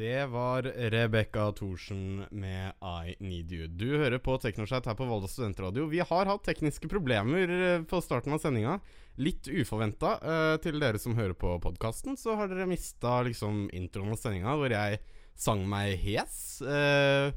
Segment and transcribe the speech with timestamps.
[0.00, 3.66] Det var Rebekka Thorsen med I Need You.
[3.66, 5.84] Du hører på Teknoshat her på Volda studentradio.
[5.92, 8.78] Vi har hatt tekniske problemer eh, på starten av sendinga.
[9.20, 10.14] Litt uforventa.
[10.24, 14.56] Uh, til dere som hører på podkasten, så har dere mista liksom introen av sendinga
[14.56, 15.02] hvor jeg
[15.36, 16.38] sang meg hes.
[16.64, 17.36] Uh,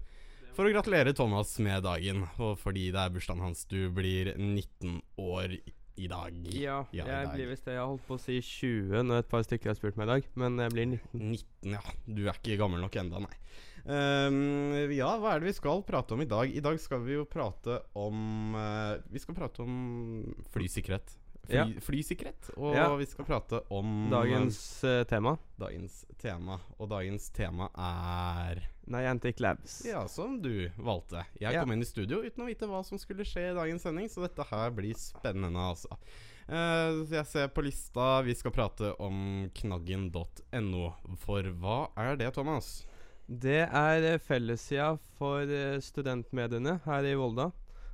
[0.55, 3.68] for å gratulere Thomas med dagen, og fordi det er bursdagen hans.
[3.68, 5.59] Du blir 19 år
[5.98, 6.34] i dag.
[6.54, 7.36] Ja, Ja, jeg dag.
[7.36, 7.76] blir visst det.
[7.76, 10.12] Jeg har holdt på å si 20 når et par stykker har spurt meg i
[10.14, 11.21] dag, men jeg blir 19.
[11.34, 11.82] 19, ja.
[12.08, 13.36] Du er ikke gammel nok enda, nei.
[13.84, 16.48] Um, ja, hva er det vi skal prate om i dag?
[16.48, 20.23] I dag skal vi jo prate om uh, Vi skal prate om
[20.55, 21.18] flysikkerhet.
[21.44, 21.80] Fly.
[21.84, 22.54] Flysikkerhet.
[22.56, 24.58] Og vi skal prate om Dagens
[24.88, 26.60] uh, tema eh, dagens tema.
[26.80, 29.82] Og dagens tema er Niantic Labs.
[29.88, 31.26] Ja, som du valgte.
[31.40, 34.08] Jeg kom inn i studio uten å vite hva som skulle skje i dagens sending,
[34.12, 36.00] så dette her blir spennende, altså.
[36.44, 40.88] Uh, jeg ser på lista Vi skal prate om knaggen.no.
[41.24, 42.82] For hva er det, Thomas?
[43.28, 47.52] Det er eh, fellessida for eh, studentmediene her i Volda.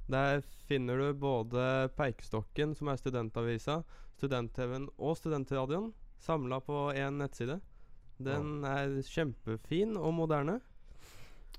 [0.09, 3.83] Der finner du både Peikestokken, som er studentavisa,
[4.17, 7.59] Student-TV-en og Studentradioen samla på én nettside.
[8.19, 10.57] Den er kjempefin og moderne.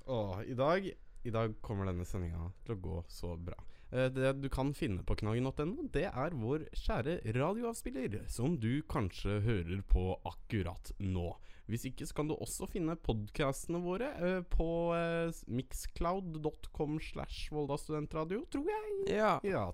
[0.05, 0.91] Åh, i dag,
[1.23, 3.55] I dag kommer denne sendinga til å gå så bra.
[3.91, 9.39] Eh, Det du kan finne på knaggen.no, det er vår kjære radioavspiller, som du kanskje
[9.45, 11.31] hører på akkurat nå.
[11.71, 17.77] Hvis ikke så kan du også finne podkastene våre uh, på uh, mixcloud.com slash Volda
[17.79, 19.15] studentradio, tror jeg.
[19.15, 19.37] Ja.
[19.47, 19.65] Ja,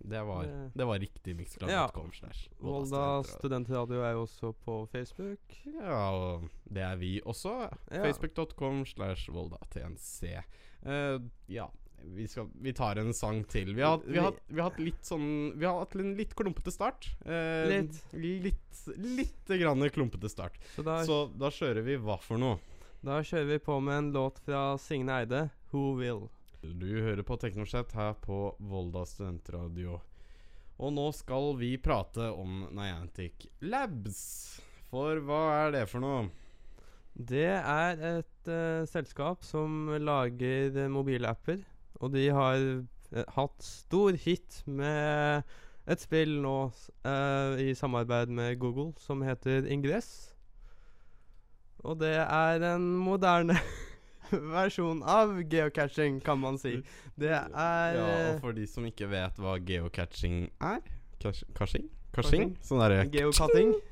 [0.00, 1.36] det var, Det- var riktig.
[1.36, 4.00] Mixcloud.com slash Volda studentradio.
[4.02, 5.40] er jo også på Facebook.
[5.66, 7.68] Ja, og det er vi også.
[7.90, 8.02] Ja.
[8.04, 10.40] Facebook.com slash VoldaTNC.
[10.82, 11.66] Uh, ja,
[12.04, 13.74] vi, skal, vi tar en sang til.
[13.76, 16.72] Vi har, vi, har, vi har hatt litt sånn Vi har hatt en litt klumpete
[16.74, 17.08] start.
[17.24, 18.00] Eh, Litt.
[18.12, 20.58] Litt, litt grann klumpete start.
[20.74, 22.58] Så da, Så da kjører vi hva for noe?
[23.00, 26.28] da kjører vi på med en låt fra Signe Eide, 'Who Will'.
[26.60, 30.00] Du hører på Teknosett her på Volda studentradio.
[30.80, 34.60] Og nå skal vi prate om Niantic Labs.
[34.90, 36.28] For hva er det for noe?
[37.16, 41.60] Det er et uh, selskap som lager mobilapper,
[42.00, 45.44] og de har eh, hatt stor hit med
[45.90, 46.56] et spill nå
[47.08, 50.32] eh, i samarbeid med Google som heter Ingress.
[51.80, 53.56] Og det er en moderne
[54.54, 56.78] versjon av geocaching, kan man si.
[57.18, 60.82] Det er Ja, eh, og for de som ikke vet hva geocaching er
[61.20, 61.50] Caching?
[61.52, 61.88] Caching.
[62.16, 62.52] Caching?
[62.64, 63.74] Sånn derre Geocutting.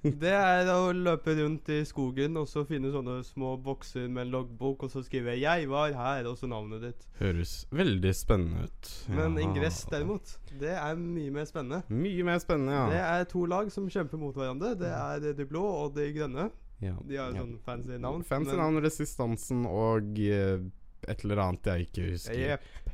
[0.22, 4.32] Det er å løpe rundt i skogen og så finne sånne små bokser med en
[4.32, 7.06] loggbok, og så skrive 'Jeg var her', og så navnet ditt.
[7.18, 8.92] Høres veldig spennende ut.
[9.08, 9.44] Men Ja.
[9.44, 11.82] Ingress derimot, det er mye mer spennende.
[11.88, 12.86] Mye mer spennende, ja.
[12.88, 14.74] Det er to lag som kjemper mot hverandre.
[14.78, 16.50] Det er de blå og de grønne.
[16.80, 16.96] ja.
[17.06, 17.42] De har jo ja.
[17.42, 18.24] sånn fancy navn.
[18.24, 20.60] Fancy navn, Resistansen og eh,
[21.08, 22.40] et eller annet jeg ikke husker.
[22.40, 22.89] Jepp.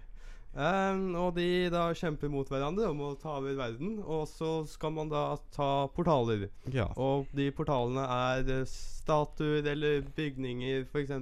[0.56, 4.94] Um, og de da kjemper mot hverandre om å ta over verden, og så skal
[4.97, 6.47] man da ta portaler.
[6.72, 6.89] Ja.
[6.97, 11.12] Og de portalene er statuer eller bygninger, f.eks.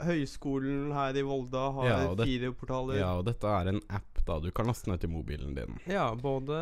[0.00, 3.00] Høgskolen her i Volda har Ja, fire portaler.
[3.00, 5.78] ja, og dette er en app da du kan laste ned til mobilen din.
[5.90, 6.56] Ja, både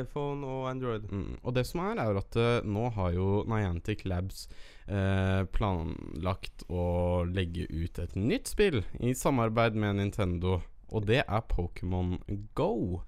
[0.00, 1.06] iPhone og Android.
[1.12, 1.36] Mm.
[1.42, 4.48] Og det som er, er at uh, nå har jo Niantic Labs
[4.86, 10.58] eh, planlagt å legge ut et nytt spill i samarbeid med Nintendo,
[10.94, 12.16] og det er Pokémon
[12.54, 13.02] Go.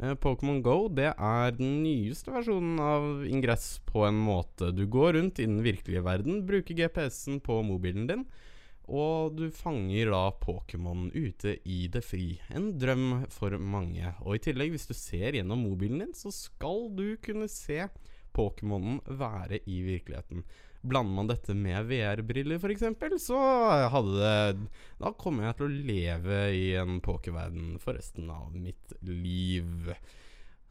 [0.00, 4.70] Eh, Pokémon Go det er den nyeste versjonen av Ingress på en måte.
[4.76, 8.24] Du går rundt i den virkelige verden, bruker GPS-en på mobilen din,
[8.90, 12.40] og du fanger da Pokémon ute i det fri.
[12.50, 14.14] En drøm for mange.
[14.24, 17.84] Og i tillegg, hvis du ser gjennom mobilen din, så skal du kunne se
[18.34, 20.42] Pokémonen være i virkeligheten.
[20.80, 22.86] Blander man dette med VR-briller f.eks.,
[23.26, 23.40] så
[23.92, 24.68] hadde det
[25.02, 29.90] Da kommer jeg til å leve i en pokerverden for resten av mitt liv.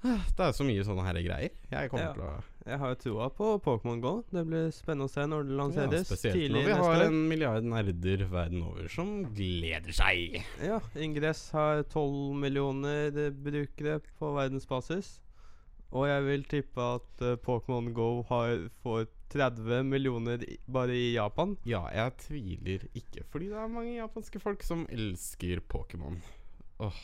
[0.01, 1.51] Det er så mye sånne her greier.
[1.69, 2.13] Jeg kommer Ja.
[2.15, 4.23] til å Jeg har jo troa på Pokémon GO.
[4.31, 6.07] Det blir spennende å se når det ja, lanseres.
[6.07, 10.43] Spesielt når vi har en milliard nerder verden over som gleder seg.
[10.61, 15.19] Ja, Ingress har 12 millioner brukere på verdensbasis.
[15.91, 21.55] Og jeg vil tippe at uh, Pokémon GO har, får 30 millioner bare i Japan.
[21.69, 26.17] Ja, jeg tviler ikke, fordi det er mange japanske folk som elsker Pokémon.
[26.79, 27.01] Åh,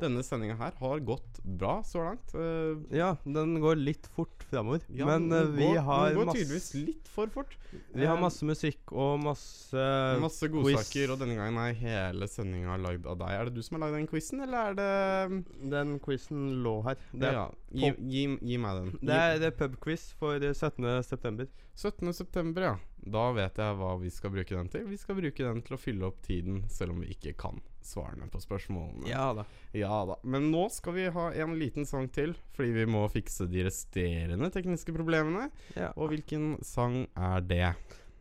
[0.00, 2.34] Denne sendinga her har gått bra så langt.
[2.34, 4.82] Uh, Ja, den går litt fort framover.
[4.92, 7.56] ja, Men eh, vi går, har den går tydeligvis litt for fort.
[7.94, 9.86] Vi har Eh, masse musikk og masse
[10.20, 10.74] Masse quiz.
[10.76, 13.30] godsaker, og denne gangen er hele sendinga lagd av deg.
[13.38, 16.96] Er det du som har lagd den quizen, eller er det Den quizen lå her.
[17.12, 18.98] Det er, Ja, gi, gi, gi meg den.
[19.00, 21.02] det er eh, pubquiz for eh, 17.
[21.04, 21.46] september.
[21.74, 22.12] 17.
[22.12, 22.76] september, ja.
[23.06, 24.86] Da vet jeg hva vi skal bruke den til.
[24.90, 28.26] Vi skal bruke den til å fylle opp tiden, selv om vi ikke kan svarene
[28.32, 29.06] på spørsmålene.
[29.06, 29.44] Ja da.
[29.76, 30.16] Ja da.
[30.26, 34.50] Men nå skal vi ha en liten sang til, fordi vi må fikse de resterende
[34.54, 35.48] tekniske problemene.
[35.78, 35.92] Ja.
[35.94, 37.70] Og hvilken sang er det?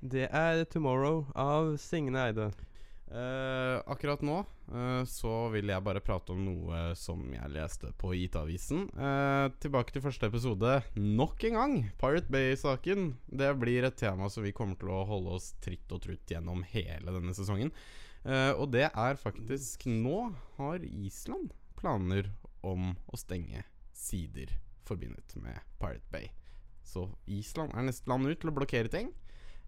[0.05, 2.51] Det er 'Tomorrow' av Signe Eide.
[3.05, 8.15] Eh, akkurat nå uh, så vil jeg bare prate om noe som jeg leste på
[8.17, 8.87] IT-avisen.
[8.97, 10.79] Uh, tilbake til første episode.
[10.97, 11.75] Nok en gang!
[12.01, 13.11] Pirate Bay-saken.
[13.29, 16.65] Det blir et tema som vi kommer til å holde oss tritt og trutt gjennom
[16.73, 17.73] hele denne sesongen.
[18.25, 22.31] Og det er faktisk Nå har Island planer
[22.65, 23.61] om å stenge
[23.93, 24.49] sider
[24.89, 26.31] forbundet med Pirate Bay.
[26.81, 29.11] Så Island er neste land ut til å blokkere ting.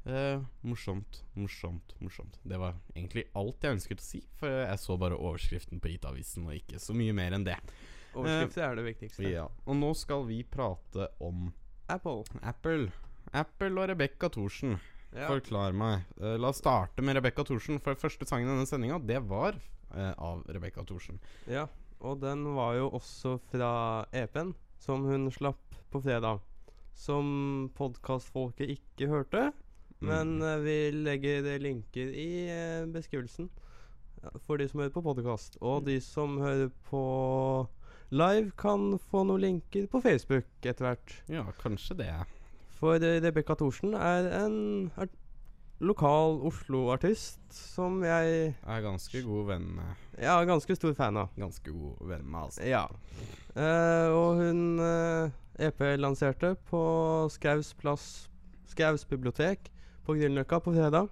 [0.08, 2.38] Eh, morsomt, morsomt, morsomt.
[2.48, 6.46] Det var egentlig alt jeg ønsket å si, for jeg så bare overskriften på IT-avisen,
[6.48, 7.58] og ikke så mye mer enn det.
[8.16, 9.26] Overskrifter er det viktigste.
[9.28, 11.50] Ja, Og nå skal vi prate om
[11.92, 12.24] Apple.
[12.42, 12.88] Apple.
[13.36, 14.78] Apple og Rebekka Thorsen.
[15.12, 15.28] Ja.
[15.28, 16.08] Forklar meg.
[16.22, 19.60] Eh, la oss starte med Rebekka Thorsen, for første sangen i denne sendinga, det var
[19.94, 21.20] eh, av Rebekka Thorsen.
[21.52, 21.68] ja.
[22.00, 26.44] Og den var jo også fra EP-en, som hun slapp på fredag.
[26.94, 29.48] Som podkastfolket ikke hørte.
[30.00, 30.44] Men Mm.
[30.46, 33.50] eh, vi legger linker i eh, beskrivelsen
[34.46, 35.58] for de som hører på podkast.
[35.62, 37.68] Og de som hører på
[38.12, 41.14] live, kan få noen linker på Facebook etter hvert.
[41.32, 42.12] Ja, kanskje det.
[42.78, 45.10] For uh, Rebekka Thorsen er en art
[45.80, 51.30] lokal Oslo-artist som jeg er ganske god venn med ja, er ganske stor fan av.
[51.38, 52.64] Ganske god venn med, altså.
[52.66, 52.86] Ja.
[53.56, 55.30] Eh, og hun eh,
[55.70, 56.82] EP-lanserte på
[57.34, 58.08] Skaus plass
[58.68, 59.70] Skaus bibliotek
[60.08, 61.10] på Grünerløkka på fredag.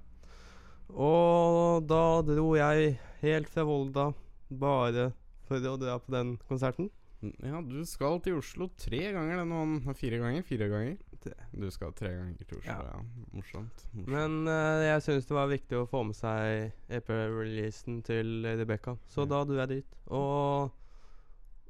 [0.95, 4.09] Og da dro jeg helt fra Volda
[4.49, 5.09] bare
[5.47, 6.91] for å dra på den konserten.
[7.41, 9.95] Ja, du skal til Oslo tre ganger denne måneden.
[9.97, 10.43] Fire ganger?
[10.45, 10.95] Fire ganger?
[11.57, 12.75] Du skal tre ganger til Oslo, Ja.
[12.85, 12.99] ja.
[13.33, 13.85] Morsomt.
[13.95, 14.07] morsomt.
[14.13, 19.25] Men uh, jeg syns det var viktig å få med seg EP-releasen til Rebekka, så
[19.25, 19.31] Ja.
[19.33, 19.95] da dro jeg dit.
[20.13, 20.69] Og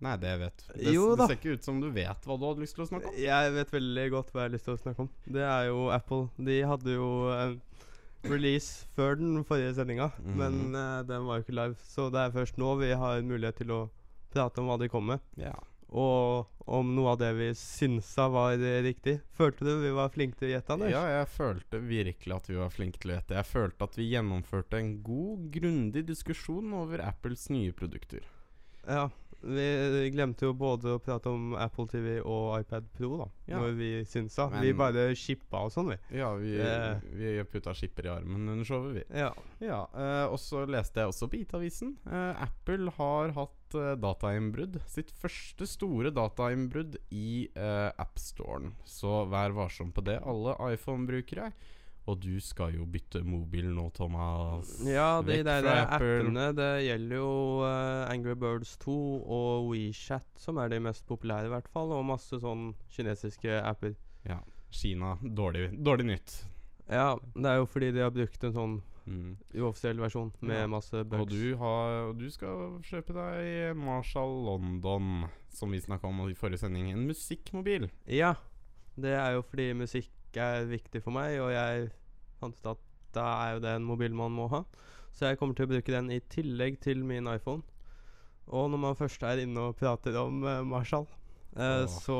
[0.00, 2.62] Nei, det vet Det, Jo det ser ikke ut som du vet hva du hadde
[2.64, 3.16] lyst til å snakke om.
[3.20, 5.10] Jeg vet veldig godt hva jeg har lyst til å snakke om.
[5.26, 6.28] Det er jo Apple.
[6.38, 7.60] De hadde jo en
[8.24, 10.36] release før den forrige sendinga, Mhm.
[10.36, 11.76] men eh, den var jo ikke live.
[11.84, 13.90] Så det er først nå vi har mulighet til å
[14.32, 15.54] prate om hva de kom med, Ja.
[15.90, 19.20] og om noe av det vi synsa var eh, riktig.
[19.36, 20.90] Følte du vi var flinke til å gjette, Anders?
[20.92, 23.34] ja, jeg følte virkelig at vi var flinke til å gjette.
[23.40, 28.20] Jeg følte at vi gjennomførte en god, grundig diskusjon over Apples nye produkter.
[28.86, 29.08] Ja,
[29.42, 33.26] vi glemte jo både å prate om Apple TV og iPad Pro, da.
[33.48, 33.60] Ja.
[33.60, 34.48] Når vi synsa.
[34.50, 36.18] Men- vi bare shippa og sånn, vi.
[36.18, 39.04] Ja, vi, Det- vi putta skipper i armen under showet, vi.
[39.18, 39.32] Ja.
[39.60, 41.96] Ja, eh, og så leste jeg også på IT-avisen.
[42.06, 44.80] Eh, Apple har hatt eh, datainnbrudd.
[44.86, 48.72] Sitt første store datainnbrudd i eh, AppStoren.
[48.84, 51.52] Så vær varsom på det, alle iPhone-brukere.
[52.08, 54.70] Og du skal jo bytte mobil nå, Thomas.
[54.88, 57.32] Ja, de der appene, det gjelder jo
[57.62, 58.94] uh, Angry Birds 2
[59.30, 61.92] og WeChat, som er de mest populære, i hvert fall.
[61.92, 63.94] Og masse sånn kinesiske apper.
[64.26, 65.16] Ja, Kina.
[65.22, 66.38] Dårlig, dårlig nytt.
[66.90, 69.36] Ja, det er jo fordi de har brukt en sånn Mm.
[69.56, 70.66] uoffisiell versjon med Ja.
[70.68, 71.22] masse bugs.
[71.22, 76.58] Og du, har, du skal kjøpe deg Marshall London, som vi snakka om i forrige
[76.60, 76.90] sending.
[76.92, 77.88] En musikkmobil.
[78.06, 78.34] Ja.
[79.00, 81.90] Det er jo fordi musikk er viktig for meg, og jeg
[82.38, 84.62] fant ut at da er jo det en mobil man må ha.
[85.10, 87.64] Så jeg kommer til å bruke den i tillegg til min iPhone.
[88.50, 91.06] Og når man først er inne og prater om uh, Marshall,
[91.58, 92.18] uh, så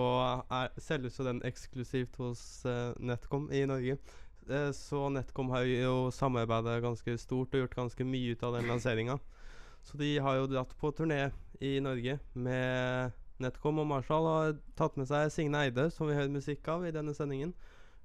[0.51, 3.99] er, selges jo den eksklusivt hos uh, NetCom i Norge.
[4.75, 9.15] Så NetCom har jo samarbeidet ganske stort og gjort ganske mye ut av den lanseringa.
[9.87, 11.29] Så de har jo dratt på turné
[11.63, 16.33] i Norge med NetCom, og Marshall har tatt med seg Signe Eide, som vi hører
[16.33, 17.53] musikk av i denne sendingen,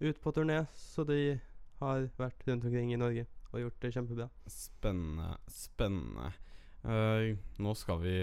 [0.02, 0.66] ut på turné.
[0.74, 1.40] Så de
[1.82, 4.30] har vært rundt omkring i Norge og gjort det kjempebra.
[4.52, 6.32] Spennende, spennende.
[6.86, 8.16] Uh, nå skal vi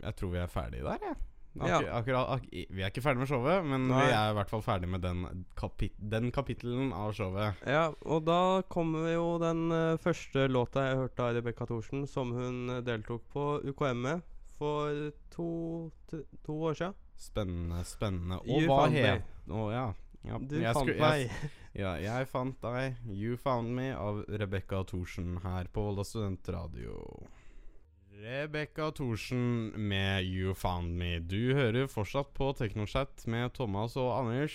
[0.00, 1.16] Jeg tror vi er ferdige der, jeg.
[1.54, 1.78] Ak Ja.
[2.00, 4.00] akkurat, ak vi er ikke ferdig med showet, men Nei.
[4.02, 7.54] vi er i hvert fall ferdig med den, kapit den kapittelen av showet.
[7.64, 12.32] Ja, og da kommer jo den uh, første låta jeg hørte av Rebekka Thorsen, som
[12.34, 14.22] hun eh, deltok på UKM med
[14.58, 15.90] for to,
[16.42, 16.94] to år siden.
[17.16, 18.40] Spennende, spennende.
[18.42, 19.86] Og You hva het Å ja.
[20.24, 21.30] Ja, Du fant skulle- meg.
[21.74, 22.94] Ja, jeg fant deg.
[23.10, 27.00] You Found Me av Rebekka Thorsen her på Volda studentradio.
[28.22, 31.18] Rebekka Thorsen med You Found Me.
[31.18, 34.54] Du hører fortsatt på Teknochat med Thomas og Anders.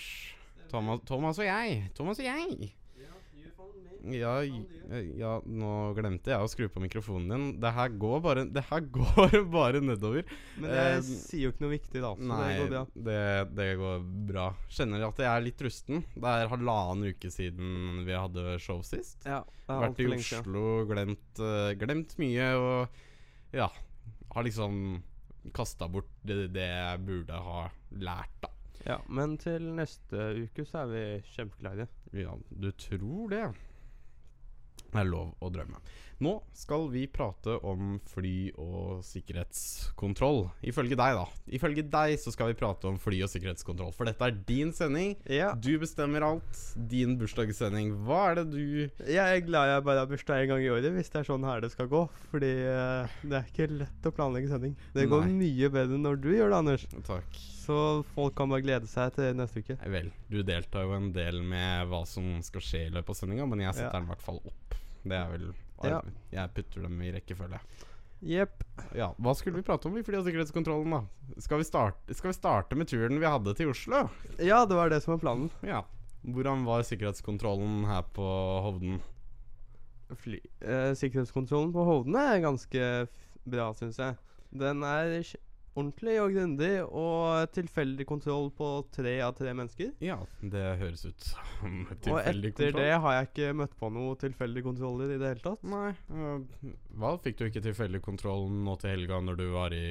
[0.70, 1.90] Thomas, Thomas og jeg.
[1.94, 2.72] Thomas og jeg.
[4.08, 4.38] Ja,
[5.20, 7.42] ja, nå glemte jeg å skru på mikrofonen din.
[7.60, 10.24] Det her går bare, det her går bare nedover.
[10.56, 12.12] Men jeg Eh, sier jo ikke noe viktig, da.
[12.30, 12.82] Nei, det går bra.
[13.10, 13.18] det,
[13.58, 14.46] det går bra.
[14.72, 16.00] Kjenner at jeg er litt rusten.
[16.16, 19.20] Det er halvannen uke siden vi hadde show sist.
[19.28, 20.08] Ja, det er Vært i.
[20.16, 23.02] Oslo, glemt, eh, glemt mye og
[23.52, 23.68] ja.
[24.30, 25.02] Har liksom
[25.56, 27.66] kasta bort det, det jeg burde ha
[28.00, 28.48] lært, da.
[28.86, 31.00] Ja, men til neste uke så er vi
[31.34, 31.84] kjempeklare.
[32.16, 33.42] Ja, du tror det.
[34.90, 35.80] Det er lov å drømme.
[36.20, 40.42] Nå skal vi prate om fly og sikkerhetskontroll.
[40.68, 41.22] Ifølge deg, da.
[41.56, 43.94] Ifølge deg så skal vi prate om fly og sikkerhetskontroll.
[43.96, 45.14] For dette er din sending.
[45.24, 45.54] Ja.
[45.56, 46.60] Du bestemmer alt.
[46.90, 47.94] Din bursdagssending.
[48.04, 48.60] Hva er det du
[49.08, 51.46] Jeg er glad jeg bare har bursdag en gang i året, hvis det er sånn
[51.48, 52.02] her det skal gå.
[52.34, 54.76] Fordi uh, det er ikke lett å planlegge sending.
[54.92, 55.38] Det går Nei.
[55.40, 56.86] mye bedre når du gjør det, Anders.
[57.08, 57.40] Takk.
[57.60, 57.78] Så
[58.12, 59.78] folk kan bare glede seg til neste uke.
[59.88, 63.48] Vel, du deltar jo en del med hva som skal skje i løpet av sendinga,
[63.48, 63.96] men jeg setter Ja.
[64.00, 64.76] den i hvert fall opp.
[65.04, 65.50] Det er vel
[65.82, 66.00] Ja.
[66.32, 67.58] Jeg putter dem i rekkefølge.
[68.20, 68.64] Jepp.
[68.92, 71.38] Ja, Hva skulle vi prate om i fly- og sikkerhetskontrollen, da?
[71.40, 74.02] Skal vi, starte, skal vi starte med turen vi hadde til Oslo?
[74.38, 75.48] Ja, det var det som var planen.
[75.64, 75.84] Ja.
[76.20, 78.26] Hvordan var sikkerhetskontrollen her på
[78.66, 79.00] Hovden?
[80.20, 80.40] Fly.
[80.60, 83.08] Eh, sikkerhetskontrollen på Hovden er ganske
[83.48, 84.18] bra, syns jeg.
[84.52, 85.22] Den er
[85.74, 89.92] ordentlig og grundig, og tilfeldig kontroll på tre av tre mennesker.
[90.04, 92.16] Ja, det høres ut som tilfeldig kontroll.
[92.16, 92.80] Og etter kontroll.
[92.80, 95.66] det har jeg ikke møtt på noe tilfeldige kontroller i det hele tatt.
[95.70, 95.92] Nei.
[97.00, 99.84] hva fikk du ikke tilfeldig kontroll nå til helga når du var i,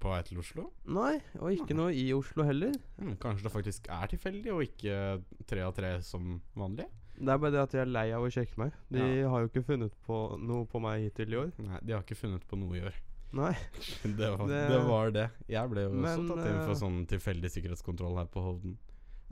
[0.00, 0.68] på vei til Oslo?
[0.84, 2.76] Nei, og ikke noe i Oslo heller.
[2.98, 5.00] Hmm, kanskje det faktisk er tilfeldig, og ikke
[5.48, 6.86] tre av tre som vanlig?
[7.14, 8.74] Det er bare det at jeg er lei av å sjekke meg.
[8.90, 11.52] De har jo ikke funnet på noe på meg hittil i år.
[11.62, 12.96] Nei, de har ikke funnet på noe i år.
[13.34, 13.52] Nei.
[14.18, 15.26] Det var det, Det- var det.
[15.50, 18.76] Jeg ble jo også tatt inn for øh, sånn tilfeldig sikkerhetskontroll her på Hovden.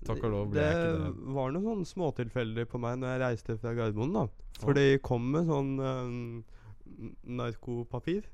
[0.03, 1.35] Takk og lov ble jeg ikke det.
[1.37, 4.25] var noen sånn småtilfeldig på meg når jeg reiste fra Gardermoen, da.
[4.59, 6.45] For de kom med sånn um,
[7.39, 8.25] narkopapir.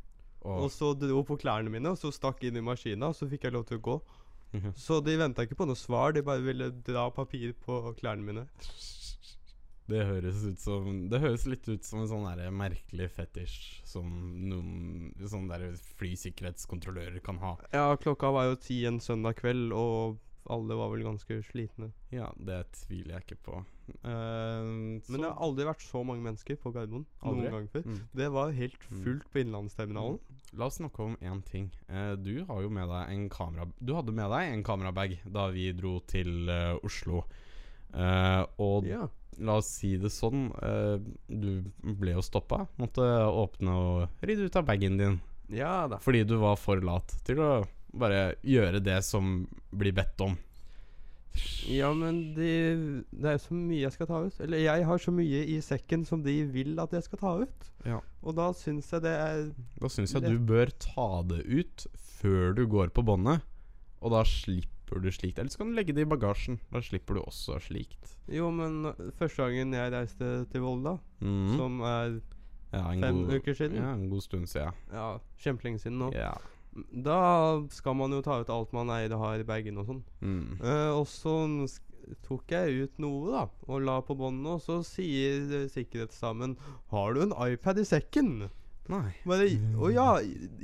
[0.47, 3.27] Og, Og så dro på klærne mine, og så stakk inn i maskina, og så
[3.29, 3.97] fikk jeg lov til å gå.
[4.57, 4.71] Mhm.
[4.81, 8.47] Så de venta ikke på noe svar, de bare ville dra papir på klærne mine.
[9.89, 14.05] Det høres ut som Det høres litt ut som en sånn der merkelig fetisj som
[14.51, 17.55] noen sånne der flysikkerhetskontrollører kan ha.
[17.73, 20.19] Ja, klokka var jo ti en søndag kveld, og
[20.49, 21.91] alle var vel ganske slitne.
[22.13, 23.59] Ja, det tviler jeg ikke på.
[24.05, 27.49] Uh, Men det har aldri vært så mange mennesker på Gardermoen Aldri?
[27.49, 27.85] noen gang før.
[27.89, 27.99] Mm.
[28.21, 29.03] Det var helt Mm.
[29.05, 30.19] fullt på Innlandsterminalen.
[30.57, 31.71] La oss snakke om én ting.
[31.89, 35.49] Uh, du har jo med deg en kamera Du hadde med deg en kamerabag da
[35.53, 37.25] vi dro til uh, Oslo.
[37.95, 39.07] Eh, og Ja.
[39.39, 42.65] La oss si det sånn, eh, du ble jo stoppa.
[42.81, 45.21] Måtte åpne og rydde ut av bagen din.
[45.49, 45.99] ja da.
[46.03, 47.53] Fordi du var for lat til å
[47.99, 50.37] bare gjøre det som blir bedt om.
[51.69, 52.51] Ja, men de,
[53.13, 54.39] det er så mye jeg skal ta ut.
[54.43, 57.69] Eller jeg har så mye i sekken som de vil at jeg skal ta ut.
[57.87, 58.01] Ja.
[58.25, 59.45] Og da syns jeg det er
[59.79, 61.87] Da syns jeg du bør ta det ut
[62.19, 63.45] før du går på båndet.
[64.03, 65.39] Og da slipper du slikt.
[65.39, 66.57] Eller så kan du legge det i bagasjen.
[66.73, 68.17] Da slipper du også slikt.
[68.33, 71.57] Jo, men første gangen jeg reiste til Volda, mm.
[71.57, 72.21] som er
[72.73, 74.81] ja, fem god, uker siden Ja, en god stund siden.
[74.93, 76.13] Ja, kjempelenge siden nå.
[76.17, 76.33] Ja.
[76.93, 77.21] Da
[77.75, 80.03] skal man jo ta ut alt man eier og har i bagen og sånn.
[80.21, 80.59] Mm.
[80.61, 81.37] Eh, og så
[82.25, 86.57] tok jeg ut noe, da, og la på båndet, og så sier uh, sikkerhetsdamen
[86.89, 88.49] 'Har du en iPad i sekken?'
[88.89, 89.13] Nei.
[89.29, 90.07] Bare Å ja,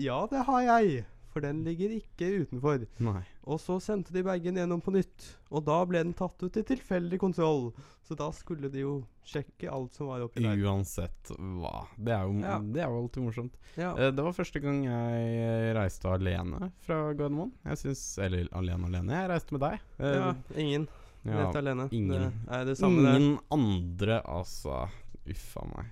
[0.01, 1.05] ja, det har jeg.
[1.35, 2.85] For den ligger ikke utenfor.
[3.03, 3.25] Nei.
[3.51, 5.25] Og så sendte de bagen gjennom på nytt.
[5.51, 7.73] Og da ble den tatt ut i tilfeldig kontroll.
[8.07, 8.93] Så da skulle de jo
[9.27, 10.61] sjekke alt som var oppi der.
[10.63, 11.89] Uansett hva.
[11.99, 12.59] Det er jo, Ja.
[12.63, 13.57] det er jo alltid morsomt.
[13.77, 13.91] Ja.
[13.99, 17.51] Eh, det var første gang jeg reiste alene fra Gardermoen.
[17.65, 19.19] Jeg syns Eller alene alene.
[19.19, 19.81] Jeg reiste med deg.
[19.99, 20.89] Eh, ja ingen.
[21.25, 21.89] ja, Rett alene.
[21.91, 22.33] ingen.
[22.47, 22.79] Det det.
[22.85, 24.85] Ingen andre, altså.
[25.27, 25.91] Uff a meg.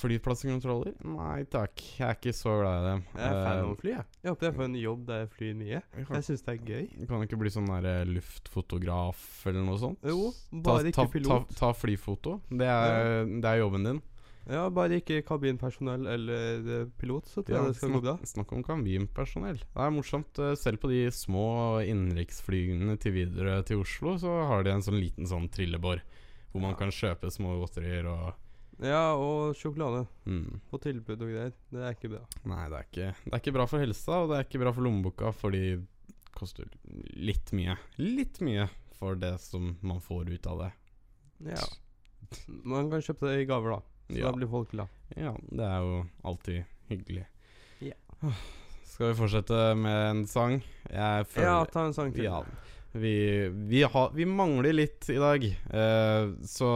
[0.00, 0.94] Flyplasskontroller?
[1.04, 1.76] Nei takk.
[1.98, 3.02] Jeg er ikke så glad i dem.
[3.14, 4.04] Jeg er fan Eh, av å fly, jeg.
[4.24, 5.80] Jeg håper jeg får en jobb der jeg flyr mye.
[5.98, 7.06] jeg syns det er gøy.
[7.08, 9.98] kan ikke bli sånn der eh, luftfotograf eller noe sånt?
[10.08, 11.48] Jo, bare ta, ikke pilot.
[11.52, 12.40] Ta, ta flyfoto.
[12.48, 14.00] Det er, det er jobben din.
[14.48, 18.14] Ja, bare ikke kabinpersonell eller eh, pilot, så tror jeg det skal gå bra.
[18.24, 19.58] snakk, om kabinpersonell.
[19.60, 20.38] Det er morsomt.
[20.40, 24.96] eh, Selv på de små innenriksflygene til Widerøe til Oslo, så har de en sånn
[25.02, 26.00] liten sånn trillebår.
[26.52, 26.76] Hvor man Ja.
[26.80, 28.32] kan kjøpe små godterier og
[28.78, 30.60] Ja, og sjokolade mm.
[30.70, 31.54] på tilbud og greier.
[31.72, 32.20] Det er ikke bra.
[32.46, 34.72] Nei, det er, ikke, det er ikke bra for helsa, og det er ikke bra
[34.76, 36.68] for lommeboka, fordi det koster
[37.18, 37.74] litt mye.
[37.98, 38.68] Litt mye
[38.98, 40.70] for det som man får ut av det.
[41.54, 41.64] Ja.
[42.46, 43.80] Man kan kjøpe det i gaver, da.
[44.08, 44.30] Så Ja.
[44.30, 44.88] da blir folk glad.
[45.16, 47.26] Ja, det er jo alltid hyggelig.
[47.84, 47.94] Ja.
[48.88, 50.62] Skal vi fortsette med en sang?
[50.90, 52.24] Jeg føler Ja, ta en sang til.
[52.24, 52.42] Ja.
[52.98, 56.68] Vi, vi, ha, vi mangler litt i dag, eh, så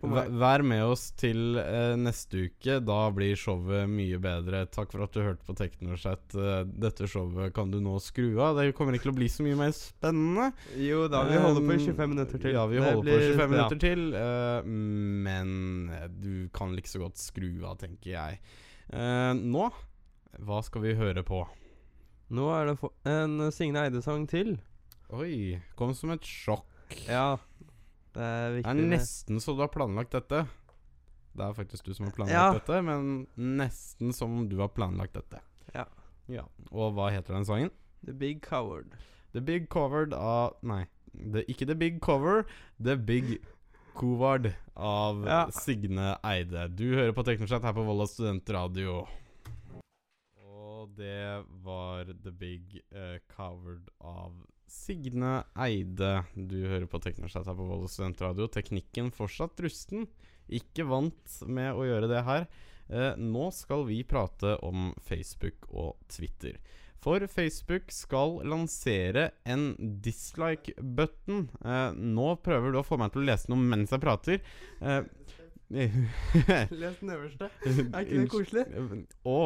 [0.00, 2.78] på vær med oss til eh, neste uke.
[2.84, 4.64] Da blir showet mye bedre.
[4.72, 6.36] Takk for at du hørte på Teknosett.
[6.36, 8.58] Eh, dette showet kan du nå skru av.
[8.60, 10.50] Det kommer ikke til å bli så mye mer spennende.
[10.78, 12.54] Jo da, vi holder på i Um, 25 minutter til.
[12.54, 14.02] Ja, vi holder på i 25 minutter minutter til.
[15.22, 18.40] men du kan like så godt skru av, tenker jeg.
[18.92, 19.68] Eh, nå,
[20.42, 21.42] hva skal vi høre på?
[22.32, 22.76] Nå er det
[23.08, 24.56] en Signe Eide-sang til.
[25.12, 26.64] Oi, kom som et sjokk.
[27.08, 27.36] Ja.
[28.12, 28.72] Det er viktig.
[28.76, 30.42] Det er nesten så du har planlagt dette.
[31.32, 32.52] Det er faktisk du som har planlagt Ja.
[32.58, 35.40] dette, men nesten som om du har planlagt dette.
[35.74, 35.86] Ja.
[36.28, 37.70] Ja, Og hva heter den sangen?
[38.04, 38.92] The Big Coward.
[39.32, 42.44] The Big Covered av Nei, the, ikke The Big Cover.
[42.82, 43.38] The Big
[43.94, 45.46] Covard av Ja.
[45.50, 46.68] Signe Eide.
[46.74, 49.06] Du hører på Teknoschat her på Volda studentradio.
[50.44, 54.32] Og det var The Big uh, Covered av
[54.72, 56.24] Signe Eide.
[56.34, 58.48] Du hører på Teknoschat her på Volda studentradio.
[58.50, 60.06] Teknikken fortsatt rusten.
[60.52, 62.46] Ikke vant med å gjøre det her.
[62.88, 66.56] Eh, nå skal vi prate om Facebook og Twitter.
[67.02, 69.72] For Facebook skal lansere en
[70.04, 71.48] dislike-button.
[71.64, 74.42] Eh, nå prøver du å få meg til å lese noe mens jeg prater.
[74.80, 75.02] Eh,
[76.82, 77.48] Les den øverste.
[77.64, 78.64] Er ikke det koselig?
[79.24, 79.36] Å,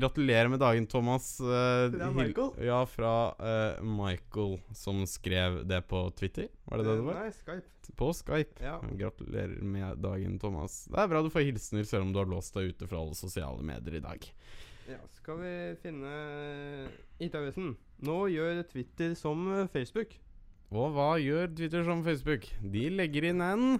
[0.00, 1.28] gratulerer med dagen, Thomas.
[1.38, 2.50] Uh, Fra Michael?
[2.66, 6.48] Ja, fra uh, Michael, som skrev det på Twitter.
[6.66, 7.20] Var det det det var?
[7.22, 7.94] Nei, Skype.
[7.98, 8.58] På Skype.
[8.64, 8.76] Ja.
[9.00, 10.80] Gratulerer med dagen, Thomas.
[10.90, 13.18] Det er bra du får hilsener selv om du har låst deg ute fra alle
[13.18, 14.30] sosiale medier i dag.
[14.90, 14.98] ja.
[15.20, 16.10] Skal vi finne
[17.22, 17.74] IT-avisen?
[18.08, 20.14] Nå gjør Twitter som Facebook.
[20.68, 22.44] Og hva gjør Twitter som Facebook?
[22.60, 23.78] De legger inn en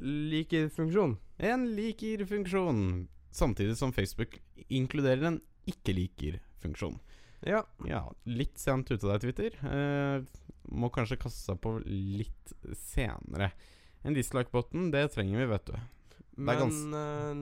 [0.00, 1.16] Liker-funksjon.
[1.38, 3.08] En liker-funksjon.
[3.30, 6.98] Samtidig som Facebook inkluderer en ikke-liker-funksjon.
[7.46, 7.62] Ja.
[7.88, 9.54] Ja, litt sent ute der, Twitter.
[9.64, 10.24] Eh,
[10.70, 13.52] må kanskje kaste seg på litt senere.
[14.04, 15.78] En dislike-button, det trenger vi, vet du.
[16.40, 17.40] Men eh,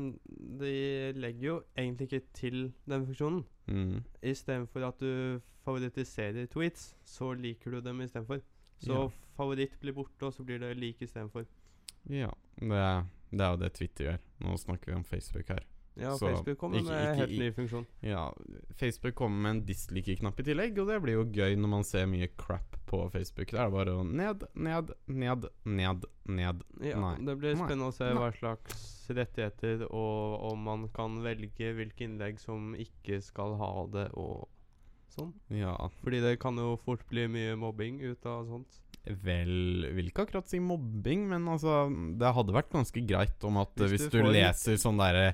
[0.58, 0.72] de
[1.14, 2.58] legger jo egentlig ikke til
[2.90, 3.44] den funksjonen.
[3.70, 3.98] Mm.
[4.26, 8.42] Istedenfor at du favoritiserer tweets, så liker du dem istedenfor.
[8.82, 9.08] Så Ja.
[9.36, 11.46] favoritt blir borte, og så blir det like istedenfor.
[12.08, 14.22] Ja, det er, det er jo det Twitter gjør.
[14.44, 15.66] Nå snakker vi om Facebook her.
[15.98, 17.86] Ja, Så Facebook kommer med en helt ny funksjon.
[18.00, 18.34] Ja,
[18.78, 22.06] Facebook kommer med en dislike-knapp i tillegg, og det blir jo gøy når man ser
[22.06, 23.50] mye crap på Facebook.
[23.50, 26.62] Da er det bare å ned, ned, ned, ned, ned.
[26.86, 27.14] Ja, Nei.
[27.26, 32.38] Det blir spennende å se hva slags rettigheter og om man kan velge hvilke innlegg
[32.42, 34.46] som ikke skal ha det og
[35.12, 35.34] sånn.
[35.50, 38.80] Ja, Fordi det kan jo fort bli mye mobbing ut av sånt.
[39.24, 41.86] Vel Vil ikke akkurat si mobbing, men altså
[42.18, 45.32] Det hadde vært ganske greit om at hvis, Hvis du leser sånn derre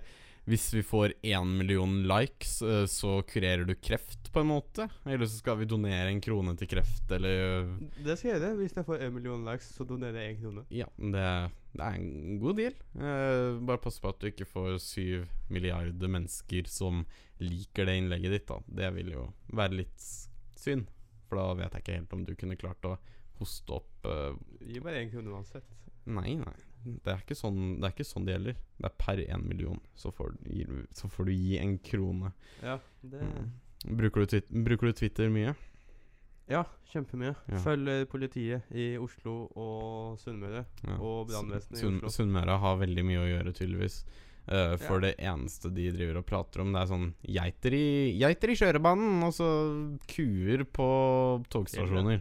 [0.48, 4.88] Hvis vi får én million likes, eh, så kurerer du kreft, på en måte?
[5.08, 8.50] Eller så skal vi donere en krone til kreft, eller Det skal jeg gjøre.
[8.58, 10.66] Hvis jeg får en million likes, så donerer jeg én krone.
[10.68, 11.24] Ja, det,
[11.72, 12.76] det er en god deal.
[12.98, 17.06] Eh, bare pass på at du ikke får syv milliarder mennesker som
[17.40, 18.46] liker det innlegget ditt.
[18.52, 20.10] da Det vil jo være litt
[20.60, 20.92] synd.
[21.28, 22.98] For da vet jeg ikke helt om du kunne klart å
[23.38, 25.64] hoste opp uh, Gi bare én krone uansett.
[26.06, 26.54] Nei, nei.
[26.84, 28.56] Det er ikke sånn det, er ikke sånn det gjelder.
[28.78, 29.78] Det er per én million.
[29.96, 32.32] Så får, du- så får du gi en krone.
[32.62, 33.52] Ja, det Mm.
[33.96, 35.54] Bruker, du bruker du Twitter mye?
[36.48, 37.34] Ja, kjempemye.
[37.48, 37.58] Ja.
[37.60, 40.64] Følger politiet i Oslo og Sunnmøre.
[40.84, 40.96] Ja.
[41.00, 42.08] Og brannvesenet i Oslo.
[42.12, 44.04] Sunnmøre har veldig mye å gjøre, tydeligvis.
[44.46, 45.08] Uh, for Ja.
[45.08, 49.22] det eneste de driver og prater om, det er sånn geiter i, geiter i kjørebanen,
[49.24, 49.48] og så
[50.06, 50.88] kuer på
[51.48, 52.20] togstasjoner.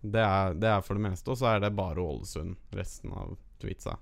[0.00, 1.32] Det er, det er for det meste.
[1.32, 3.98] Og så er det bare Ålesund, resten av tweetsa.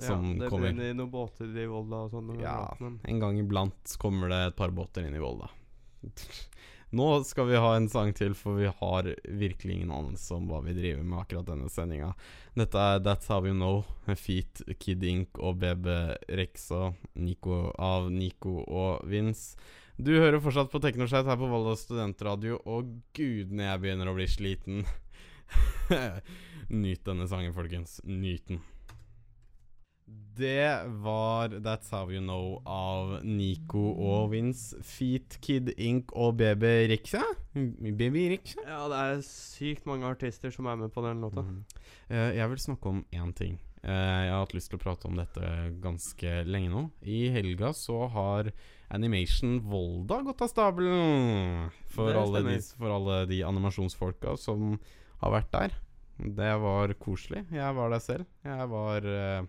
[0.00, 0.70] som ja, det kommer.
[0.70, 2.32] brenner noen båter i Volda og sånn.
[2.40, 5.50] Ja, en gang iblant kommer det et par båter inn i Volda.
[6.94, 10.60] Nå skal vi ha en sang til, for vi har virkelig ingen anelse om hva
[10.62, 12.12] vi driver med akkurat denne sendinga.
[12.54, 13.80] Dette er That's How You Know
[14.14, 15.88] Feet, Kid Ink og BB
[16.38, 19.58] Rexa Nico, av Nico og Vince.
[19.98, 24.30] Du hører fortsatt på Teknoskeit her på Volda studentradio, og gudene, jeg begynner å bli
[24.30, 24.86] sliten.
[26.84, 28.00] Nyt denne sangen, folkens.
[28.04, 28.62] Nyt den.
[30.36, 34.76] Det var That's How You Know av Nico og Vince.
[34.82, 37.22] Feet, Kid Ink og Baby Riksa.
[37.54, 38.64] Baby Riksa.
[38.66, 41.42] ja, det er sykt mange artister som er med på den låta.
[41.42, 41.62] Mhm.
[42.10, 43.60] Uh, jeg vil snakke om én ting.
[43.84, 46.84] Uh, jeg har hatt lyst til å prate om dette ganske lenge nå.
[47.00, 48.50] I helga så har
[48.90, 51.70] Animation Volda gått av stabelen.
[51.94, 54.76] For, alle de, for alle de animasjonsfolka som
[55.22, 55.76] har vært der.
[56.18, 57.44] Det var koselig.
[57.52, 58.26] Jeg var der selv.
[58.44, 59.46] Jeg var uh,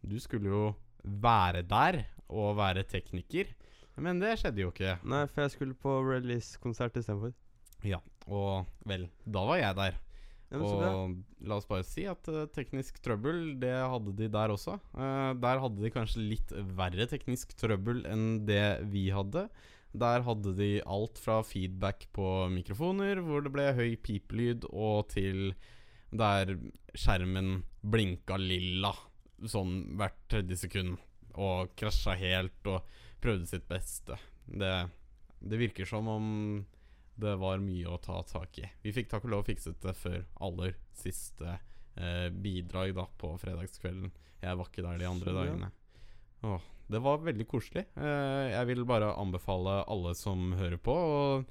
[0.00, 0.64] Du skulle jo
[1.04, 3.48] være der og være tekniker,
[4.00, 4.98] men det skjedde jo ikke.
[5.02, 7.34] Nei, for jeg skulle på release-konsert istedenfor.
[7.84, 9.98] Ja, og vel, da var jeg der.
[10.50, 10.58] Ja.
[10.58, 11.12] Og
[11.46, 14.78] la oss bare si at uh, teknisk trøbbel, det hadde de der også.
[14.94, 19.46] Uh, der hadde de kanskje litt verre teknisk trøbbel enn det vi hadde.
[19.92, 25.54] Der hadde de alt fra feedback på mikrofoner, hvor det ble høy pipelyd, og til
[26.10, 26.56] der
[26.94, 28.92] skjermen blinka lilla
[29.48, 30.98] sånn hvert tredje sekund,
[31.38, 32.86] og krasja helt og
[33.22, 34.18] prøvde sitt beste.
[34.44, 34.74] Det,
[35.40, 36.28] det virker som om
[37.20, 38.68] det var mye å ta tak i.
[38.82, 41.58] Vi fikk takk og lov fikset det før aller siste
[41.96, 44.12] eh, bidrag da på fredagskvelden.
[44.40, 45.70] Jeg var ikke der de andre dagene.
[46.42, 47.84] Åh, det var veldig koselig.
[47.96, 51.44] Eh, jeg vil bare anbefale alle som hører på, å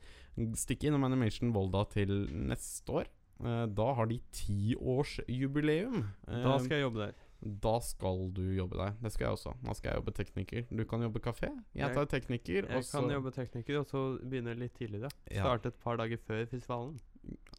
[0.57, 3.07] stikke innom Animation Volda til neste år.
[3.39, 6.03] Eh, da har de tiårsjubileum.
[6.27, 7.13] Eh, Da skal jeg jobbe der.
[7.41, 8.95] da skal du jobbe der.
[9.01, 9.53] Det skal jeg også.
[9.63, 10.65] Da skal jeg jobbe tekniker.
[10.75, 11.47] Du kan jobbe kafé.
[11.73, 12.65] Jeg tar tekniker.
[12.67, 15.09] Jeg jeg kan jobbe tekniker, og så begynne litt tidligere.
[15.31, 16.99] Starte et par dager før festivalen.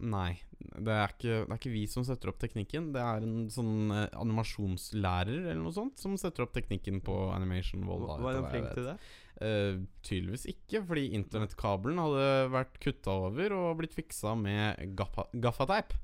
[0.00, 2.88] Nei, det er, ikke, det er ikke vi som setter opp teknikken.
[2.94, 7.84] Det er en sånn eh, animasjonslærer eller noe sånt som setter opp teknikken på Animation
[7.88, 8.06] Wall.
[8.24, 8.96] Var han flink til det?
[9.40, 15.94] Uh, tydeligvis ikke, fordi internettkabelen hadde vært kutta over og blitt fiksa med gaffa- gaffateip.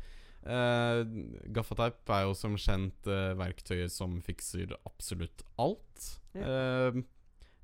[0.47, 1.03] Uh,
[1.53, 6.09] gaffateip er jo som kjent uh, verktøyet som fikser absolutt alt.
[6.37, 6.49] Ja.
[6.95, 7.05] Uh,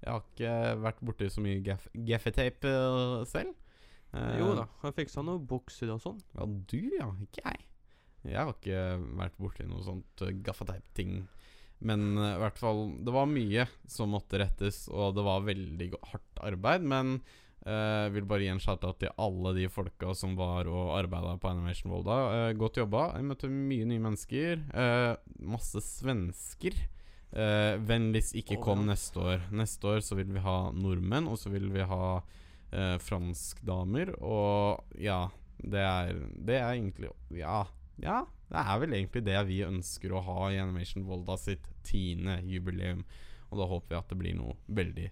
[0.02, 3.52] jeg har ikke vært borti så mye gaff gaffeteip eh, selv.
[4.12, 6.18] Eh, Jo da, han fiksa noen bukser og sånn.
[6.37, 7.68] Ja, du ja, ikke jeg.
[8.22, 8.83] Jeg har ikke
[9.18, 11.25] vært borti noe sånt uh, gaffateip-ting.
[11.83, 15.88] Men eh, i hvert fall Det var mye som måtte rettes, og det var veldig
[16.12, 16.85] hardt arbeid.
[16.87, 17.16] Men
[17.62, 21.46] jeg vil bare gi en shout-out til alle de folka som var og arbeida på
[21.51, 22.16] Animation Volda.
[22.48, 23.05] Eh, godt jobba.
[23.14, 24.64] Jeg møtte mye nye mennesker.
[24.75, 26.75] eh, masse svensker.
[27.33, 28.90] Uh, Vennligst ikke kom ja.
[28.92, 29.44] neste år.
[29.57, 32.03] Neste år så vil vi ha nordmenn, og så vil vi ha
[32.72, 34.14] eh, franskdamer.
[34.20, 35.26] Og ja,
[35.62, 37.64] det er, det er egentlig Ja,
[38.02, 42.40] ja, det er vel egentlig det vi ønsker å ha i Animation Volda sitt tiende
[42.48, 43.04] jubileum.
[43.52, 45.08] Og da håper vi at det blir noe veldig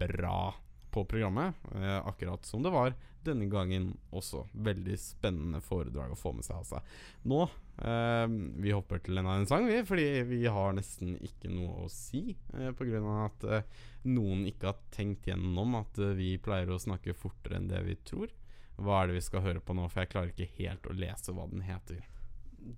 [0.00, 0.52] bra
[0.90, 1.54] på programmet.
[1.74, 4.46] Eh, akkurat som det var denne gangen også.
[4.52, 6.60] Veldig spennende foredrag å få med seg.
[6.62, 6.80] Altså.
[7.28, 8.26] Nå eh,
[8.64, 12.36] Vi hopper til en annen sang, vi, fordi vi har nesten ikke noe å si.
[12.54, 17.16] Eh, av at eh, noen ikke har tenkt gjennom at eh, vi pleier å snakke
[17.16, 18.32] fortere enn det vi tror.
[18.80, 19.84] Hva er det vi skal høre på nå?
[19.92, 22.06] For jeg klarer ikke helt å lese hva den heter.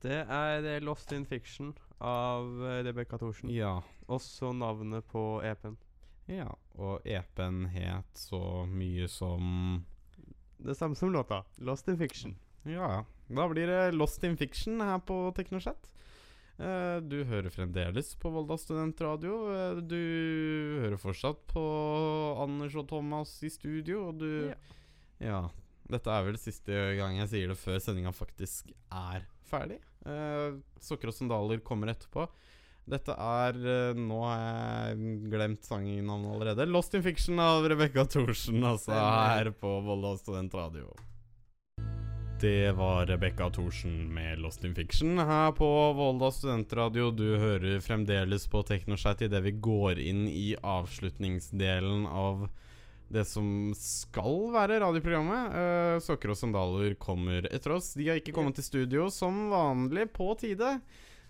[0.03, 1.72] Det er eh, Lost in Fiction
[2.03, 3.51] av Rebekka Rebecca Thorsen.
[3.55, 3.77] Ja,
[4.11, 5.79] Også navnet på EP-en.
[6.31, 6.49] Ja.
[6.79, 9.85] Og EP-en het så mye som
[10.63, 11.43] Det samme som låta.
[11.59, 12.37] Lost in Fiction.
[12.65, 13.05] Ja, ja.
[13.29, 15.89] Da blir det Lost in Fiction her på Teknoschat.
[16.63, 19.39] Eh, du hører fremdeles på Volda studentradio.
[19.51, 19.99] Eh, du
[20.85, 21.65] hører fortsatt på
[22.45, 24.55] Anders og Thomas i studio, og du Ja.
[25.19, 25.43] Ja.
[25.93, 29.81] Dette er vel siste gang jeg sier det før sendinga faktisk er ferdig.
[30.07, 32.29] Eh, sokker og sandaler kommer etterpå.
[32.88, 36.66] Dette er eh, Nå har jeg glemt sangnavnet allerede.
[36.66, 40.90] Lost in Fiction av Rebekka Thorsen, altså, her på Volda studentradio.
[42.42, 47.12] Det var Rebekka Thorsen med Lost in Fiction her på Volda studentradio.
[47.14, 52.49] Du hører fremdeles på Teknoschat idet vi går inn i avslutningsdelen av
[53.12, 53.47] det som
[53.79, 55.55] skal være radioprogrammet.
[55.55, 57.92] Uh, sokker og sandaler kommer etter oss.
[57.95, 60.81] De har ikke kommet til studio som vanlig på tide.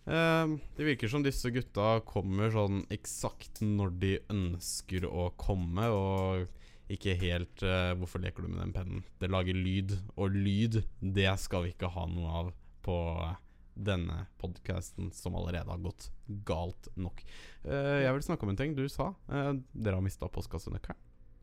[0.07, 6.59] Eh, det virker som disse gutta kommer sånn eksakt når de ønsker å komme, og
[6.93, 9.05] ikke helt uh, Hvorfor leker du med den pennen?
[9.21, 12.51] Det lager lyd, og lyd, det skal vi ikke ha noe av
[12.83, 13.39] på eh,
[13.73, 16.11] denne podkasten som allerede har gått
[16.45, 17.23] galt nok.
[17.65, 19.13] Uh, jeg vil snakke om en ting du sa.
[19.31, 20.99] Dere har mista postkassenøkkelen.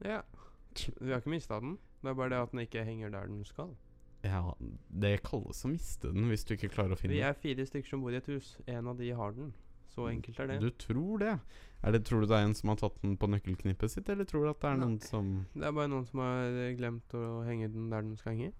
[0.06, 0.22] Ja.
[1.00, 1.80] Vi har ikke mista den.
[2.04, 3.72] Det er bare det at den ikke henger der den skal.
[4.26, 4.56] Ja,
[4.92, 7.30] det kalles å miste den hvis du ikke klarer å finne Vi den.
[7.30, 8.58] er fire stykker som bor i et hus.
[8.68, 9.54] En av de har den.
[9.90, 10.60] Så enkelt er det.
[10.62, 11.34] Du tror det.
[11.82, 12.04] Er det.
[12.06, 14.50] Tror du det er en som har tatt den på nøkkelknippet sitt, eller tror du
[14.52, 14.86] at det er Nei.
[14.86, 18.36] noen som Det er bare noen som har glemt å henge den der den skal
[18.36, 18.52] henge.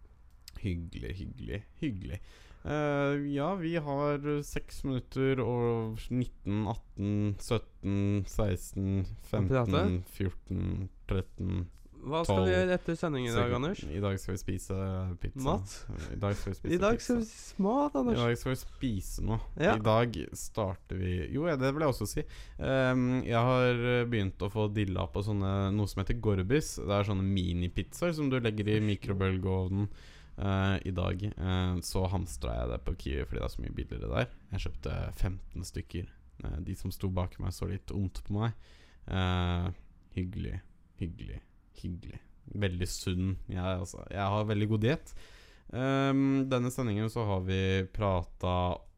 [0.60, 2.22] Hyggelig, hyggelig, hyggelig.
[2.66, 11.68] Uh, ja, vi har seks minutter og 19, 18, 17, 16, 15, 14, 13
[12.00, 13.54] Hva skal vi gjøre etter sending i dag.
[13.58, 13.82] Anders?
[13.84, 14.76] I dag skal vi spise
[15.22, 15.44] pizza.
[15.46, 15.74] Mat?
[16.14, 18.16] I dag skal vi spise I dag skal vi spise mat, Anders.
[18.16, 19.40] I dag skal vi spise noe.
[19.60, 19.74] Ja.
[19.76, 22.24] I dag starter vi Jo, det vil jeg også si.
[22.58, 26.78] Um, jeg har begynt å få dilla på sånne noe som heter Gorbis.
[26.80, 29.92] Det er sånne minipizzaer som du legger i mikrobølgeovnen.
[30.40, 33.76] Uh, I dag uh, så hamstra jeg det på Kiwi fordi det er så mye
[33.76, 34.32] billigere der.
[34.54, 36.08] Jeg kjøpte 15 stykker.
[36.46, 38.56] Uh, de som sto bak meg, så litt ondt på meg.
[40.14, 40.60] Hyggelig,
[41.00, 41.40] hyggelig,
[41.84, 42.22] hyggelig.
[42.60, 43.34] Veldig sunn.
[43.50, 45.14] Jeg, altså, jeg har veldig god diett.
[45.70, 47.60] Um, denne sendingen så har vi
[47.94, 48.54] prata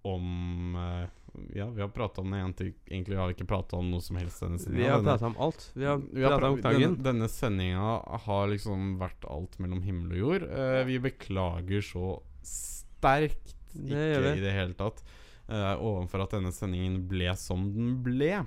[0.08, 1.04] om uh,
[1.52, 4.40] Ja, vi har prata om det Egentlig har vi ikke prata om noe som helst
[4.44, 4.60] denne.
[4.72, 5.68] Vi har prata om alt.
[5.76, 6.96] Vi har vi har om knaggen.
[6.96, 10.48] Denne, denne sendinga har liksom vært alt mellom himmel og jord.
[10.48, 12.14] Uh, vi beklager så
[12.48, 15.04] sterkt ikke det i det hele tatt
[15.52, 18.42] uh, overfor at denne sendingen ble som den ble.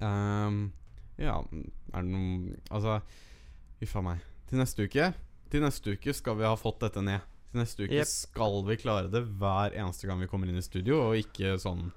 [0.00, 0.68] Um,
[1.18, 1.40] ja,
[1.92, 3.00] er det noe Altså,
[3.80, 4.28] huff a meg.
[4.48, 5.10] Til neste uke
[5.52, 7.24] Til neste uke skal vi ha fått dette ned.
[7.52, 8.08] Til neste uke yep.
[8.10, 11.88] skal vi klare det hver eneste gang vi kommer inn i studio, og ikke sånn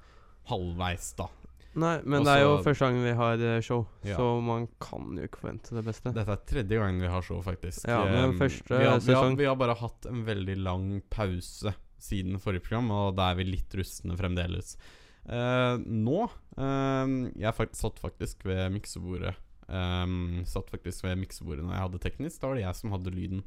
[0.48, 1.28] halvveis, da.
[1.72, 4.17] Nei, men det er jo første gang vi har eh, show, Ja.
[4.20, 6.12] så man kan jo ikke forvente det beste.
[6.15, 7.86] Dette er tredje gangen vi har show, faktisk.
[7.88, 10.89] Ja, men Um, første vi, har, vi, har, vi har bare hatt en veldig lang
[11.10, 14.76] pause siden forrige program, og da er vi litt rustne fremdeles.
[15.22, 16.26] Uh, nå
[16.58, 19.36] uh, Jeg satt faktisk ved miksebordet
[19.72, 22.42] um, Satt faktisk ved miksebordet når jeg hadde teknisk.
[22.42, 23.46] Da var det jeg som hadde lyden.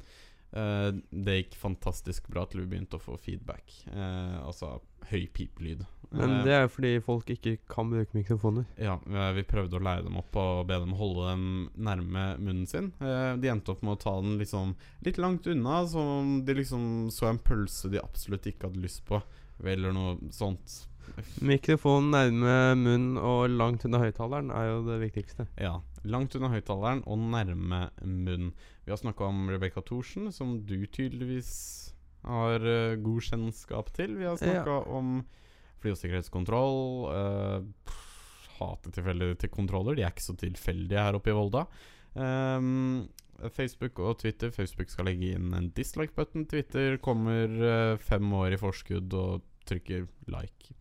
[0.55, 3.73] Uh, det gikk fantastisk bra til vi begynte å få feedback.
[3.89, 4.77] Uh, altså
[5.09, 5.83] høy pipelyd.
[6.15, 8.65] Men Eh, det er jo fordi folk ikke kan bruke mikrofoner.
[8.77, 8.93] ja,
[9.35, 12.91] vi prøvde å leie dem opp og be dem holde dem nærme munnen sin.
[13.01, 17.27] De endte opp med å ta den liksom litt langt unna, som de liksom så
[17.29, 19.19] en pølse de absolutt ikke hadde lyst på,
[19.65, 20.85] eller noe sånt.
[21.45, 25.47] Mikrofon nærme munn og langt unna høyttaleren er jo det viktigste.
[25.61, 25.77] Ja.
[26.03, 28.51] Langt unna høyttaleren og nærme munn.
[28.85, 31.53] Vi har snakka om Rebekka Thorsen, som du tydeligvis
[32.25, 34.17] har uh, god kjennskap til.
[34.19, 35.19] Vi har snakka om
[35.83, 36.79] flysikkerhetskontroll.
[37.11, 37.99] Uh,
[38.55, 39.97] Hate tilfeldige til kontroller.
[39.97, 41.65] De er ikke så tilfeldige her oppe i Volda.
[42.15, 43.07] Um,
[43.51, 44.53] Facebook og Twitter.
[44.55, 46.47] Facebook skal legge inn en dislike-button.
[46.47, 50.75] Twitter kommer uh, fem år i forskudd og trykker like.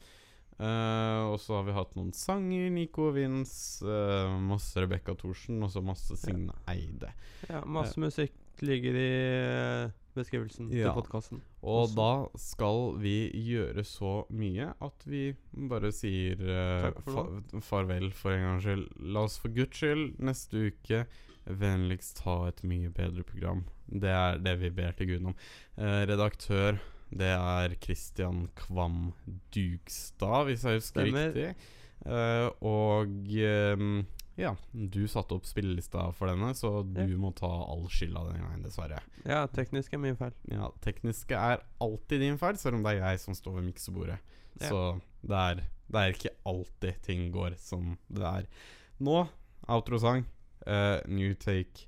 [0.60, 2.68] Eh, og så har vi hatt noen sanger.
[2.70, 7.10] Nico Vince, uh, masse Rebekka Thorsen, og så masse Signe Eide.
[7.50, 10.92] Ja, masse musikk ligger i beskrivelsen Ja.
[10.92, 11.40] til podkasten.
[11.64, 11.96] Og Også.
[11.96, 15.34] da skal vi gjøre så mye at vi
[15.68, 16.38] bare sier
[17.02, 17.24] fa
[17.60, 18.86] farvel for en gangs skyld.
[19.00, 21.06] La oss for guds skyld neste uke
[21.50, 23.64] vennligst ha et mye bedre program.
[23.90, 25.34] Det er det vi ber til Gud om.
[25.76, 26.78] Redaktør,
[27.14, 29.12] det er Christian Kvam
[29.54, 31.30] Dugstad, hvis jeg husker Stemmer.
[31.30, 31.54] riktig.
[32.04, 33.12] Uh, og
[33.78, 33.92] um,
[34.36, 37.16] ja, du satte opp spillelista for denne, så du Ja.
[37.22, 38.98] må ta all skylda denne gangen, dessverre.
[39.24, 40.34] Ja, teknisk er min feil.
[40.50, 44.18] Ja, tekniske er alltid din feil, selv om det er jeg som står ved miksebordet.
[44.60, 44.68] Ja.
[44.68, 44.82] Så
[45.22, 48.50] det er, det er ikke alltid ting går som det er.
[49.00, 49.24] Nå,
[49.68, 50.26] outrosang.
[50.66, 51.86] Uh, new take.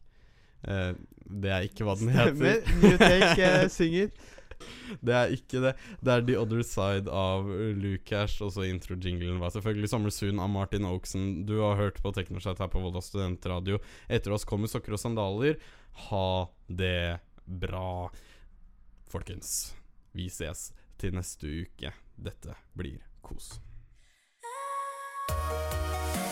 [0.67, 0.95] Uh,
[1.27, 2.57] det er ikke hva den Stemmer.
[2.63, 2.81] heter.
[2.83, 4.11] New Take uh, synger.
[5.07, 5.73] Det er ikke det.
[6.01, 8.41] Det er The Other Side av Lucash.
[8.45, 11.47] Og så intro-jinglen var selvfølgelig Summer Soon av Martin Oaksen.
[11.49, 13.81] Du har hørt på Teknoshat her på Volda studentradio.
[14.09, 15.61] Etter oss kommer sokker og sandaler.
[16.09, 16.29] Ha
[16.69, 18.11] det bra,
[19.11, 19.75] folkens.
[20.17, 21.95] Vi ses til neste uke.
[22.17, 23.57] Dette blir kos.
[25.29, 26.26] Ah